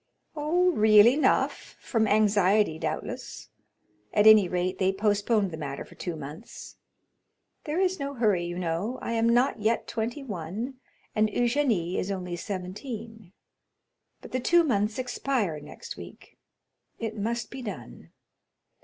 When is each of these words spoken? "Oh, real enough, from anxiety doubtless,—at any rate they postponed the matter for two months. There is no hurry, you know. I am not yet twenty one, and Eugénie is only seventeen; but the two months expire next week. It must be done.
"Oh, 0.35 0.71
real 0.71 1.07
enough, 1.07 1.77
from 1.79 2.07
anxiety 2.07 2.79
doubtless,—at 2.79 4.25
any 4.25 4.47
rate 4.49 4.79
they 4.79 4.91
postponed 4.91 5.51
the 5.51 5.57
matter 5.59 5.85
for 5.85 5.93
two 5.93 6.15
months. 6.15 6.77
There 7.65 7.79
is 7.79 7.99
no 7.99 8.15
hurry, 8.15 8.43
you 8.43 8.57
know. 8.57 8.97
I 8.99 9.11
am 9.11 9.29
not 9.29 9.59
yet 9.61 9.87
twenty 9.87 10.23
one, 10.23 10.79
and 11.13 11.29
Eugénie 11.29 11.97
is 11.97 12.09
only 12.09 12.35
seventeen; 12.35 13.31
but 14.21 14.31
the 14.31 14.39
two 14.39 14.63
months 14.63 14.97
expire 14.97 15.59
next 15.59 15.97
week. 15.97 16.35
It 16.97 17.15
must 17.15 17.51
be 17.51 17.61
done. 17.61 18.09